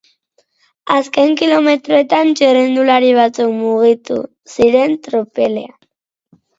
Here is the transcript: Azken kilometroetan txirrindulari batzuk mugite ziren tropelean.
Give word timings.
Azken 0.95 1.33
kilometroetan 1.41 2.33
txirrindulari 2.41 3.13
batzuk 3.21 3.55
mugite 3.61 4.21
ziren 4.57 5.01
tropelean. 5.09 5.75